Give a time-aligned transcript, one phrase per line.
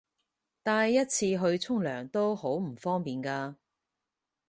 [0.63, 3.53] 帶一次去沖涼都好唔方便㗎